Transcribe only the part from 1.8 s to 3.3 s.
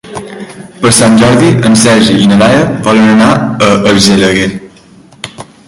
Sergi i na Laia volen anar